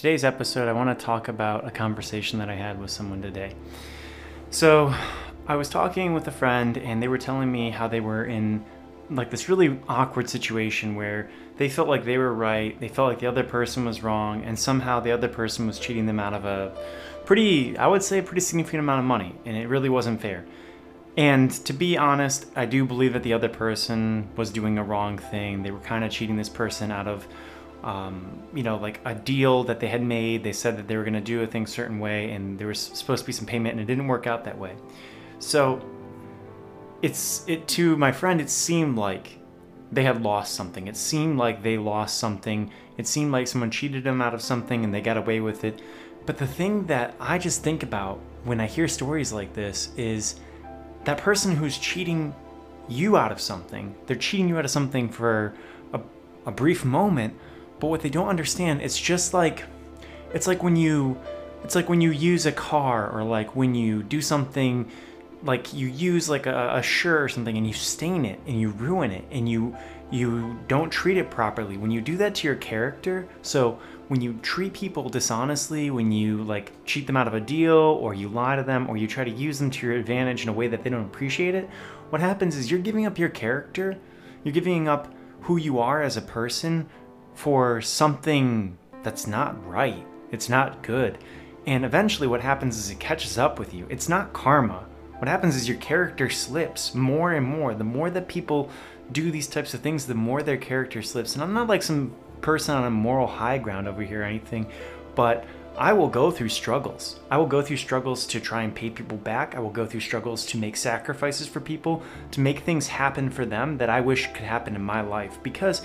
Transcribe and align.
today's 0.00 0.24
episode, 0.24 0.66
I 0.66 0.72
want 0.72 0.98
to 0.98 1.04
talk 1.04 1.28
about 1.28 1.66
a 1.66 1.70
conversation 1.70 2.38
that 2.38 2.48
I 2.48 2.54
had 2.54 2.80
with 2.80 2.90
someone 2.90 3.20
today. 3.20 3.54
So, 4.48 4.94
I 5.46 5.56
was 5.56 5.68
talking 5.68 6.14
with 6.14 6.26
a 6.26 6.30
friend, 6.30 6.78
and 6.78 7.02
they 7.02 7.08
were 7.08 7.18
telling 7.18 7.52
me 7.52 7.68
how 7.68 7.86
they 7.86 8.00
were 8.00 8.24
in 8.24 8.64
like 9.10 9.28
this 9.28 9.50
really 9.50 9.78
awkward 9.90 10.30
situation 10.30 10.94
where 10.94 11.28
they 11.58 11.68
felt 11.68 11.86
like 11.86 12.06
they 12.06 12.16
were 12.16 12.32
right, 12.32 12.80
they 12.80 12.88
felt 12.88 13.10
like 13.10 13.18
the 13.18 13.26
other 13.26 13.44
person 13.44 13.84
was 13.84 14.02
wrong, 14.02 14.42
and 14.42 14.58
somehow 14.58 15.00
the 15.00 15.12
other 15.12 15.28
person 15.28 15.66
was 15.66 15.78
cheating 15.78 16.06
them 16.06 16.18
out 16.18 16.32
of 16.32 16.46
a 16.46 16.74
pretty, 17.26 17.76
I 17.76 17.86
would 17.86 18.02
say, 18.02 18.20
a 18.20 18.22
pretty 18.22 18.40
significant 18.40 18.80
amount 18.80 19.00
of 19.00 19.04
money, 19.04 19.34
and 19.44 19.54
it 19.54 19.68
really 19.68 19.90
wasn't 19.90 20.22
fair. 20.22 20.46
And 21.18 21.50
to 21.66 21.74
be 21.74 21.98
honest, 21.98 22.46
I 22.56 22.64
do 22.64 22.86
believe 22.86 23.12
that 23.12 23.22
the 23.22 23.34
other 23.34 23.50
person 23.50 24.30
was 24.34 24.48
doing 24.48 24.78
a 24.78 24.82
wrong 24.82 25.18
thing. 25.18 25.62
They 25.62 25.70
were 25.70 25.80
kind 25.80 26.04
of 26.04 26.10
cheating 26.10 26.36
this 26.36 26.48
person 26.48 26.90
out 26.90 27.06
of, 27.06 27.28
um, 27.82 28.42
you 28.54 28.62
know, 28.62 28.76
like 28.76 29.00
a 29.04 29.14
deal 29.14 29.64
that 29.64 29.80
they 29.80 29.88
had 29.88 30.02
made. 30.02 30.44
They 30.44 30.52
said 30.52 30.76
that 30.78 30.88
they 30.88 30.96
were 30.96 31.04
going 31.04 31.14
to 31.14 31.20
do 31.20 31.42
a 31.42 31.46
thing 31.46 31.64
a 31.64 31.66
certain 31.66 31.98
way, 31.98 32.30
and 32.32 32.58
there 32.58 32.66
was 32.66 32.78
supposed 32.78 33.22
to 33.22 33.26
be 33.26 33.32
some 33.32 33.46
payment, 33.46 33.72
and 33.72 33.80
it 33.80 33.86
didn't 33.86 34.06
work 34.06 34.26
out 34.26 34.44
that 34.44 34.58
way. 34.58 34.74
So, 35.38 35.82
it's 37.02 37.44
it 37.46 37.66
to 37.68 37.96
my 37.96 38.12
friend. 38.12 38.40
It 38.40 38.50
seemed 38.50 38.96
like 38.96 39.38
they 39.92 40.02
had 40.02 40.22
lost 40.22 40.54
something. 40.54 40.86
It 40.86 40.96
seemed 40.96 41.38
like 41.38 41.62
they 41.62 41.78
lost 41.78 42.18
something. 42.18 42.70
It 42.96 43.06
seemed 43.06 43.32
like 43.32 43.48
someone 43.48 43.70
cheated 43.70 44.04
them 44.04 44.20
out 44.20 44.34
of 44.34 44.42
something, 44.42 44.84
and 44.84 44.92
they 44.92 45.00
got 45.00 45.16
away 45.16 45.40
with 45.40 45.64
it. 45.64 45.80
But 46.26 46.38
the 46.38 46.46
thing 46.46 46.86
that 46.86 47.14
I 47.18 47.38
just 47.38 47.62
think 47.62 47.82
about 47.82 48.20
when 48.44 48.60
I 48.60 48.66
hear 48.66 48.88
stories 48.88 49.32
like 49.32 49.54
this 49.54 49.90
is 49.96 50.36
that 51.04 51.18
person 51.18 51.56
who's 51.56 51.78
cheating 51.78 52.34
you 52.88 53.16
out 53.16 53.32
of 53.32 53.40
something, 53.40 53.94
they're 54.06 54.16
cheating 54.16 54.48
you 54.48 54.58
out 54.58 54.64
of 54.64 54.70
something 54.70 55.08
for 55.08 55.54
a, 55.92 56.00
a 56.46 56.50
brief 56.50 56.84
moment, 56.84 57.34
but 57.80 57.88
what 57.88 58.00
they 58.02 58.10
don't 58.10 58.28
understand, 58.28 58.82
it's 58.82 58.98
just 58.98 59.34
like 59.34 59.64
it's 60.32 60.46
like 60.46 60.62
when 60.62 60.76
you 60.76 61.18
it's 61.64 61.74
like 61.74 61.88
when 61.88 62.00
you 62.00 62.10
use 62.10 62.46
a 62.46 62.52
car 62.52 63.10
or 63.10 63.24
like 63.24 63.56
when 63.56 63.74
you 63.74 64.02
do 64.02 64.20
something 64.20 64.90
like 65.42 65.72
you 65.72 65.86
use 65.86 66.28
like 66.28 66.46
a, 66.46 66.76
a 66.76 66.82
shirt 66.82 67.22
or 67.22 67.28
something 67.28 67.56
and 67.56 67.66
you 67.66 67.72
stain 67.72 68.24
it 68.24 68.38
and 68.46 68.60
you 68.60 68.70
ruin 68.70 69.10
it 69.10 69.24
and 69.30 69.48
you 69.48 69.76
you 70.10 70.58
don't 70.68 70.90
treat 70.90 71.16
it 71.16 71.30
properly. 71.30 71.76
When 71.76 71.90
you 71.90 72.00
do 72.00 72.16
that 72.18 72.34
to 72.36 72.46
your 72.46 72.56
character 72.56 73.26
so 73.42 73.78
when 74.08 74.20
you 74.20 74.38
treat 74.42 74.72
people 74.72 75.08
dishonestly 75.08 75.90
when 75.90 76.12
you 76.12 76.42
like 76.42 76.72
cheat 76.84 77.06
them 77.06 77.16
out 77.16 77.28
of 77.28 77.34
a 77.34 77.40
deal 77.40 77.76
or 77.76 78.12
you 78.12 78.28
lie 78.28 78.56
to 78.56 78.62
them 78.62 78.88
or 78.88 78.96
you 78.96 79.06
try 79.06 79.24
to 79.24 79.30
use 79.30 79.58
them 79.58 79.70
to 79.70 79.86
your 79.86 79.96
advantage 79.96 80.42
in 80.42 80.48
a 80.48 80.52
way 80.52 80.66
that 80.68 80.82
they 80.82 80.90
don't 80.90 81.04
appreciate 81.04 81.54
it 81.54 81.68
what 82.10 82.20
happens 82.20 82.56
is 82.56 82.70
you're 82.70 82.80
giving 82.80 83.06
up 83.06 83.18
your 83.18 83.28
character. 83.28 83.96
You're 84.42 84.52
giving 84.52 84.88
up 84.88 85.14
who 85.42 85.56
you 85.56 85.78
are 85.78 86.02
as 86.02 86.16
a 86.16 86.22
person 86.22 86.88
for 87.40 87.80
something 87.80 88.76
that's 89.02 89.26
not 89.26 89.66
right 89.66 90.06
it's 90.30 90.48
not 90.48 90.82
good 90.82 91.18
and 91.66 91.84
eventually 91.84 92.28
what 92.28 92.40
happens 92.40 92.76
is 92.76 92.90
it 92.90 93.00
catches 93.00 93.38
up 93.38 93.58
with 93.58 93.72
you 93.74 93.86
it's 93.88 94.08
not 94.08 94.32
karma 94.32 94.86
what 95.18 95.28
happens 95.28 95.56
is 95.56 95.68
your 95.68 95.78
character 95.78 96.30
slips 96.30 96.94
more 96.94 97.32
and 97.32 97.46
more 97.46 97.74
the 97.74 97.84
more 97.84 98.10
that 98.10 98.28
people 98.28 98.70
do 99.12 99.30
these 99.30 99.46
types 99.46 99.74
of 99.74 99.80
things, 99.80 100.06
the 100.06 100.14
more 100.14 100.42
their 100.42 100.56
character 100.56 101.02
slips. 101.02 101.34
And 101.34 101.42
I'm 101.42 101.52
not 101.52 101.68
like 101.68 101.82
some 101.82 102.14
person 102.40 102.74
on 102.74 102.84
a 102.84 102.90
moral 102.90 103.26
high 103.26 103.58
ground 103.58 103.88
over 103.88 104.02
here 104.02 104.22
or 104.22 104.24
anything, 104.24 104.66
but 105.14 105.44
I 105.76 105.92
will 105.92 106.08
go 106.08 106.30
through 106.30 106.48
struggles. 106.50 107.20
I 107.30 107.38
will 107.38 107.46
go 107.46 107.62
through 107.62 107.78
struggles 107.78 108.26
to 108.28 108.40
try 108.40 108.62
and 108.62 108.74
pay 108.74 108.90
people 108.90 109.18
back. 109.18 109.54
I 109.54 109.60
will 109.60 109.70
go 109.70 109.86
through 109.86 110.00
struggles 110.00 110.44
to 110.46 110.58
make 110.58 110.76
sacrifices 110.76 111.46
for 111.46 111.60
people, 111.60 112.02
to 112.32 112.40
make 112.40 112.60
things 112.60 112.88
happen 112.88 113.30
for 113.30 113.46
them 113.46 113.78
that 113.78 113.90
I 113.90 114.00
wish 114.00 114.26
could 114.28 114.44
happen 114.44 114.74
in 114.74 114.82
my 114.82 115.00
life. 115.00 115.38
Because 115.42 115.82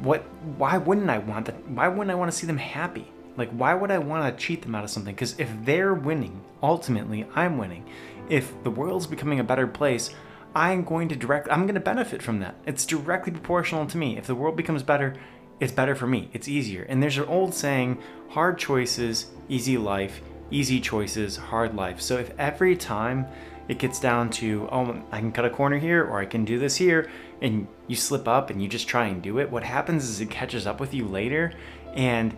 what 0.00 0.22
why 0.56 0.78
wouldn't 0.78 1.10
I 1.10 1.18
want 1.18 1.46
that? 1.46 1.68
Why 1.68 1.88
wouldn't 1.88 2.10
I 2.10 2.14
want 2.14 2.30
to 2.30 2.36
see 2.36 2.46
them 2.46 2.58
happy? 2.58 3.10
Like 3.36 3.50
why 3.50 3.74
would 3.74 3.90
I 3.90 3.98
want 3.98 4.38
to 4.38 4.44
cheat 4.44 4.62
them 4.62 4.74
out 4.74 4.84
of 4.84 4.90
something? 4.90 5.14
Cuz 5.14 5.34
if 5.38 5.50
they're 5.64 5.94
winning, 5.94 6.42
ultimately 6.62 7.26
I'm 7.34 7.58
winning. 7.58 7.84
If 8.28 8.62
the 8.62 8.70
world's 8.70 9.06
becoming 9.06 9.40
a 9.40 9.44
better 9.44 9.66
place, 9.66 10.10
I'm 10.54 10.84
going 10.84 11.08
to 11.08 11.16
direct 11.16 11.50
I'm 11.50 11.62
going 11.62 11.74
to 11.74 11.80
benefit 11.80 12.22
from 12.22 12.40
that. 12.40 12.56
It's 12.66 12.86
directly 12.86 13.32
proportional 13.32 13.86
to 13.86 13.96
me. 13.96 14.18
If 14.18 14.26
the 14.26 14.34
world 14.34 14.56
becomes 14.56 14.82
better, 14.82 15.14
it's 15.60 15.72
better 15.72 15.94
for 15.94 16.06
me. 16.06 16.28
It's 16.32 16.48
easier. 16.48 16.82
And 16.82 17.02
there's 17.02 17.18
an 17.18 17.24
old 17.24 17.54
saying, 17.54 17.98
hard 18.30 18.58
choices, 18.58 19.26
easy 19.48 19.78
life, 19.78 20.20
easy 20.50 20.80
choices, 20.80 21.36
hard 21.36 21.74
life. 21.74 22.00
So 22.00 22.18
if 22.18 22.32
every 22.38 22.76
time 22.76 23.26
it 23.72 23.78
gets 23.78 23.98
down 23.98 24.28
to, 24.28 24.68
oh, 24.70 25.02
I 25.10 25.18
can 25.18 25.32
cut 25.32 25.46
a 25.46 25.50
corner 25.50 25.78
here 25.78 26.04
or 26.04 26.20
I 26.20 26.26
can 26.26 26.44
do 26.44 26.58
this 26.58 26.76
here, 26.76 27.10
and 27.40 27.66
you 27.88 27.96
slip 27.96 28.28
up 28.28 28.50
and 28.50 28.62
you 28.62 28.68
just 28.68 28.86
try 28.86 29.06
and 29.06 29.22
do 29.22 29.38
it, 29.38 29.50
what 29.50 29.64
happens 29.64 30.04
is 30.04 30.20
it 30.20 30.30
catches 30.30 30.66
up 30.66 30.78
with 30.78 30.92
you 30.92 31.06
later 31.06 31.54
and 31.94 32.36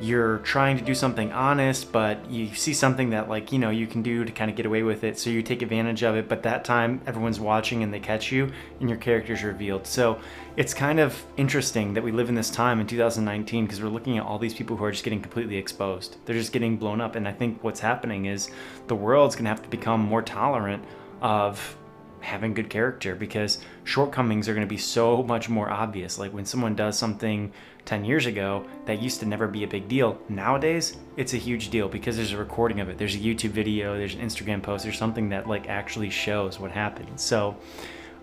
you're 0.00 0.38
trying 0.38 0.78
to 0.78 0.84
do 0.84 0.94
something 0.94 1.30
honest, 1.32 1.92
but 1.92 2.30
you 2.30 2.54
see 2.54 2.72
something 2.72 3.10
that 3.10 3.28
like, 3.28 3.52
you 3.52 3.58
know, 3.58 3.70
you 3.70 3.86
can 3.86 4.02
do 4.02 4.24
to 4.24 4.32
kind 4.32 4.50
of 4.50 4.56
get 4.56 4.66
away 4.66 4.82
with 4.82 5.04
it. 5.04 5.18
So 5.18 5.30
you 5.30 5.42
take 5.42 5.62
advantage 5.62 6.02
of 6.02 6.16
it, 6.16 6.28
but 6.28 6.42
that 6.44 6.64
time 6.64 7.00
everyone's 7.06 7.38
watching 7.38 7.82
and 7.82 7.92
they 7.92 8.00
catch 8.00 8.32
you 8.32 8.50
and 8.80 8.88
your 8.88 8.98
character's 8.98 9.42
revealed. 9.42 9.86
So 9.86 10.18
it's 10.56 10.72
kind 10.72 11.00
of 11.00 11.22
interesting 11.36 11.94
that 11.94 12.02
we 12.02 12.12
live 12.12 12.28
in 12.28 12.34
this 12.34 12.50
time 12.50 12.80
in 12.80 12.86
2019 12.86 13.66
because 13.66 13.82
we're 13.82 13.88
looking 13.88 14.18
at 14.18 14.24
all 14.24 14.38
these 14.38 14.54
people 14.54 14.76
who 14.76 14.84
are 14.84 14.90
just 14.90 15.04
getting 15.04 15.20
completely 15.20 15.56
exposed. 15.56 16.16
They're 16.24 16.36
just 16.36 16.52
getting 16.52 16.76
blown 16.76 17.00
up. 17.00 17.14
And 17.14 17.28
I 17.28 17.32
think 17.32 17.62
what's 17.62 17.80
happening 17.80 18.26
is 18.26 18.50
the 18.86 18.96
world's 18.96 19.34
going 19.34 19.44
to 19.44 19.50
have 19.50 19.62
to 19.62 19.68
become 19.68 20.00
more 20.00 20.22
tolerant 20.22 20.84
of 21.20 21.76
having 22.20 22.54
good 22.54 22.70
character 22.70 23.14
because 23.14 23.58
shortcomings 23.84 24.48
are 24.48 24.54
going 24.54 24.66
to 24.66 24.70
be 24.70 24.78
so 24.78 25.22
much 25.22 25.48
more 25.48 25.70
obvious. 25.70 26.18
Like 26.18 26.32
when 26.32 26.44
someone 26.44 26.74
does 26.74 26.98
something 26.98 27.52
10 27.84 28.04
years 28.04 28.26
ago 28.26 28.66
that 28.86 29.00
used 29.00 29.20
to 29.20 29.26
never 29.26 29.48
be 29.48 29.64
a 29.64 29.68
big 29.68 29.88
deal, 29.88 30.18
nowadays 30.28 30.96
it's 31.16 31.34
a 31.34 31.38
huge 31.38 31.70
deal 31.70 31.88
because 31.88 32.16
there's 32.16 32.32
a 32.32 32.36
recording 32.36 32.80
of 32.80 32.88
it. 32.88 32.98
There's 32.98 33.14
a 33.14 33.18
YouTube 33.18 33.50
video, 33.50 33.96
there's 33.96 34.14
an 34.14 34.20
Instagram 34.20 34.62
post, 34.62 34.84
there's 34.84 34.98
something 34.98 35.28
that 35.30 35.46
like 35.46 35.68
actually 35.68 36.10
shows 36.10 36.58
what 36.58 36.70
happened. 36.70 37.18
So 37.20 37.56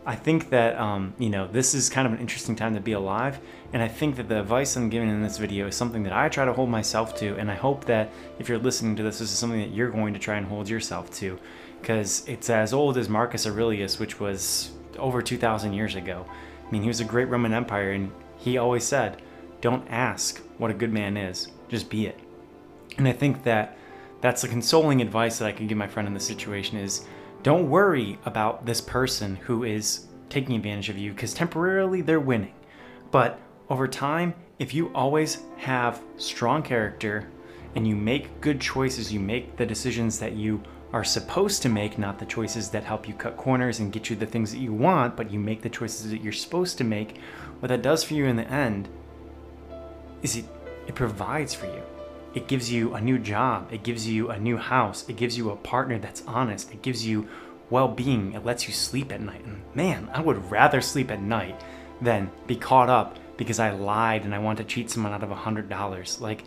I 0.07 0.15
think 0.15 0.51
that 0.51 0.79
um, 0.79 1.13
you 1.19 1.29
know 1.29 1.49
this 1.49 1.73
is 1.73 1.89
kind 1.89 2.07
of 2.07 2.13
an 2.13 2.19
interesting 2.19 2.55
time 2.55 2.73
to 2.75 2.79
be 2.79 2.93
alive, 2.93 3.41
and 3.73 3.83
I 3.83 3.89
think 3.89 4.15
that 4.15 4.29
the 4.29 4.39
advice 4.39 4.77
I'm 4.77 4.89
giving 4.89 5.09
in 5.09 5.21
this 5.21 5.37
video 5.37 5.67
is 5.67 5.75
something 5.75 6.03
that 6.03 6.13
I 6.13 6.29
try 6.29 6.45
to 6.45 6.53
hold 6.53 6.69
myself 6.69 7.13
to, 7.17 7.35
and 7.35 7.51
I 7.51 7.55
hope 7.55 7.83
that 7.85 8.09
if 8.39 8.47
you're 8.47 8.57
listening 8.57 8.95
to 8.95 9.03
this, 9.03 9.19
this 9.19 9.29
is 9.29 9.37
something 9.37 9.59
that 9.59 9.71
you're 9.71 9.91
going 9.91 10.13
to 10.13 10.19
try 10.19 10.37
and 10.37 10.47
hold 10.47 10.69
yourself 10.69 11.11
to 11.15 11.37
because 11.81 12.27
it's 12.27 12.49
as 12.49 12.73
old 12.73 12.97
as 12.97 13.09
Marcus 13.09 13.45
Aurelius, 13.45 13.99
which 13.99 14.19
was 14.19 14.71
over 14.97 15.21
2,000 15.21 15.73
years 15.73 15.95
ago. 15.95 16.25
I 16.67 16.71
mean, 16.71 16.81
he 16.81 16.87
was 16.87 16.99
a 16.99 17.05
great 17.05 17.29
Roman 17.29 17.53
Empire, 17.53 17.91
and 17.91 18.11
he 18.37 18.57
always 18.57 18.83
said, 18.83 19.21
Don't 19.61 19.87
ask 19.89 20.41
what 20.57 20.71
a 20.71 20.73
good 20.73 20.91
man 20.91 21.17
is, 21.17 21.49
just 21.69 21.89
be 21.89 22.07
it. 22.07 22.19
And 22.97 23.07
I 23.07 23.13
think 23.13 23.43
that 23.43 23.77
that's 24.21 24.41
the 24.41 24.47
consoling 24.47 25.01
advice 25.01 25.37
that 25.39 25.47
I 25.47 25.51
can 25.51 25.67
give 25.67 25.77
my 25.77 25.87
friend 25.87 26.07
in 26.07 26.13
this 26.13 26.25
situation 26.25 26.77
is 26.77 27.05
don't 27.43 27.69
worry 27.69 28.17
about 28.25 28.65
this 28.65 28.81
person 28.81 29.35
who 29.35 29.63
is 29.63 30.07
taking 30.29 30.55
advantage 30.55 30.89
of 30.89 30.97
you 30.97 31.11
because 31.11 31.33
temporarily 31.33 32.01
they're 32.01 32.19
winning. 32.19 32.53
But 33.11 33.39
over 33.69 33.87
time, 33.87 34.33
if 34.59 34.73
you 34.73 34.91
always 34.93 35.43
have 35.57 36.01
strong 36.17 36.63
character 36.63 37.29
and 37.75 37.87
you 37.87 37.95
make 37.95 38.41
good 38.41 38.59
choices, 38.59 39.13
you 39.13 39.19
make 39.19 39.55
the 39.55 39.65
decisions 39.65 40.19
that 40.19 40.33
you 40.33 40.63
are 40.93 41.03
supposed 41.03 41.61
to 41.61 41.69
make, 41.69 41.97
not 41.97 42.19
the 42.19 42.25
choices 42.25 42.69
that 42.69 42.83
help 42.83 43.07
you 43.07 43.13
cut 43.13 43.37
corners 43.37 43.79
and 43.79 43.91
get 43.91 44.09
you 44.09 44.15
the 44.15 44.25
things 44.25 44.51
that 44.51 44.59
you 44.59 44.73
want, 44.73 45.17
but 45.17 45.31
you 45.31 45.39
make 45.39 45.61
the 45.61 45.69
choices 45.69 46.09
that 46.11 46.21
you're 46.21 46.31
supposed 46.31 46.77
to 46.77 46.83
make, 46.83 47.17
what 47.59 47.69
that 47.69 47.81
does 47.81 48.03
for 48.03 48.13
you 48.13 48.25
in 48.25 48.37
the 48.37 48.49
end 48.49 48.87
is 50.21 50.37
it, 50.37 50.45
it 50.87 50.95
provides 50.95 51.53
for 51.53 51.65
you. 51.65 51.81
It 52.33 52.47
gives 52.47 52.71
you 52.71 52.93
a 52.93 53.01
new 53.01 53.17
job, 53.17 53.73
it 53.73 53.83
gives 53.83 54.07
you 54.07 54.29
a 54.29 54.39
new 54.39 54.57
house, 54.57 55.07
it 55.09 55.17
gives 55.17 55.37
you 55.37 55.49
a 55.49 55.55
partner 55.55 55.97
that's 55.97 56.23
honest, 56.27 56.71
it 56.71 56.81
gives 56.81 57.05
you 57.05 57.27
well 57.69 57.87
being, 57.87 58.33
it 58.33 58.45
lets 58.45 58.67
you 58.67 58.73
sleep 58.73 59.11
at 59.11 59.21
night. 59.21 59.43
And 59.43 59.61
man, 59.73 60.09
I 60.13 60.21
would 60.21 60.51
rather 60.51 60.79
sleep 60.79 61.11
at 61.11 61.21
night 61.21 61.59
than 62.01 62.29
be 62.45 62.55
caught 62.55 62.89
up 62.89 63.17
because 63.37 63.59
I 63.59 63.71
lied 63.71 64.23
and 64.23 64.33
I 64.33 64.39
want 64.39 64.57
to 64.59 64.63
cheat 64.63 64.89
someone 64.89 65.13
out 65.13 65.23
of 65.23 65.31
a 65.31 65.35
$100. 65.35 66.21
Like, 66.21 66.43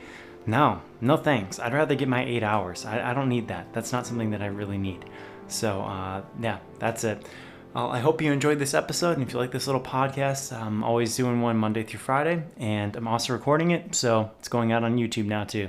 no, 0.46 0.80
no 1.00 1.16
thanks. 1.16 1.58
I'd 1.58 1.74
rather 1.74 1.94
get 1.94 2.08
my 2.08 2.24
eight 2.24 2.42
hours. 2.42 2.84
I, 2.86 3.10
I 3.10 3.14
don't 3.14 3.28
need 3.28 3.48
that. 3.48 3.72
That's 3.72 3.92
not 3.92 4.06
something 4.06 4.30
that 4.30 4.42
I 4.42 4.46
really 4.46 4.78
need. 4.78 5.04
So, 5.48 5.82
uh, 5.82 6.22
yeah, 6.40 6.58
that's 6.78 7.04
it. 7.04 7.26
I 7.72 8.00
hope 8.00 8.20
you 8.20 8.32
enjoyed 8.32 8.58
this 8.58 8.74
episode. 8.74 9.12
And 9.12 9.22
if 9.22 9.32
you 9.32 9.38
like 9.38 9.52
this 9.52 9.66
little 9.66 9.80
podcast, 9.80 10.52
I'm 10.52 10.82
always 10.82 11.16
doing 11.16 11.40
one 11.40 11.56
Monday 11.56 11.84
through 11.84 12.00
Friday. 12.00 12.42
And 12.56 12.96
I'm 12.96 13.06
also 13.06 13.32
recording 13.32 13.70
it. 13.70 13.94
So 13.94 14.30
it's 14.40 14.48
going 14.48 14.72
out 14.72 14.82
on 14.82 14.96
YouTube 14.96 15.26
now, 15.26 15.44
too. 15.44 15.68